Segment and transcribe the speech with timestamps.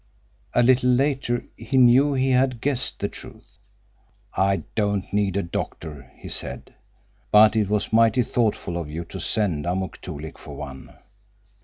[0.55, 3.59] A little later he knew he had guessed the truth.
[4.33, 6.73] "I don't need a doctor," he said,
[7.31, 10.95] "but it was mighty thoughtful of you to send Amuk Toolik for one."